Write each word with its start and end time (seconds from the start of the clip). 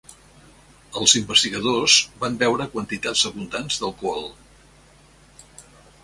Els 1.01 1.11
investigadors 1.17 1.97
van 2.23 2.39
beure 2.43 2.67
quantitats 2.71 3.21
abundants 3.31 3.77
d"alcohol. 3.83 4.25